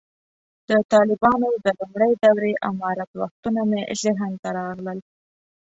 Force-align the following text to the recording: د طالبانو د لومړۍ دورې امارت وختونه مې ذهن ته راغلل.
د 0.69 0.71
طالبانو 0.93 1.49
د 1.63 1.65
لومړۍ 1.79 2.13
دورې 2.23 2.53
امارت 2.69 3.11
وختونه 3.21 3.61
مې 3.69 3.81
ذهن 4.01 4.31
ته 4.41 4.49
راغلل. 4.59 4.99